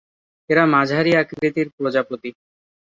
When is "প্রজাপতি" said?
1.77-2.29